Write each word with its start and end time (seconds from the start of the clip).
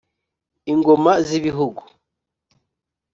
ingoma 0.73 1.11
z'ibihugu 1.27 1.81